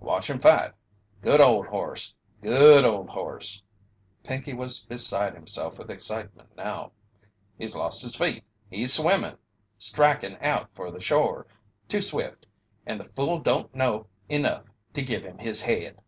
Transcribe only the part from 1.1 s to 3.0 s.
Good ol' horse good